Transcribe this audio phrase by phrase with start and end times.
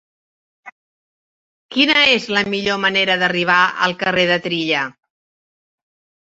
[1.75, 4.85] Quina és la millor manera d'arribar al carrer de Trilla?